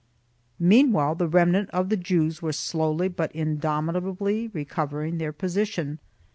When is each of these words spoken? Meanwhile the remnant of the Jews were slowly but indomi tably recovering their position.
Meanwhile 0.57 1.13
the 1.13 1.27
remnant 1.27 1.69
of 1.69 1.89
the 1.89 1.95
Jews 1.95 2.41
were 2.41 2.53
slowly 2.53 3.07
but 3.07 3.31
indomi 3.33 3.93
tably 3.93 4.49
recovering 4.51 5.19
their 5.19 5.31
position. 5.31 5.99